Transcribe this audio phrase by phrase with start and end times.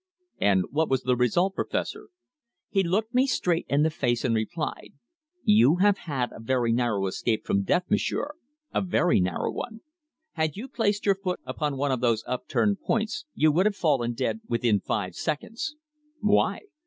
[0.39, 2.09] "And what was the result, Professor?"
[2.69, 4.93] He looked me straight in the face, and replied:
[5.43, 8.31] "You have had a very narrow escape from death, monsieur
[8.73, 9.81] a very narrow one.
[10.31, 14.13] Had you placed your foot upon one of those upturned points you would have fallen
[14.15, 15.75] dead within five seconds!"
[16.19, 16.61] "Why?"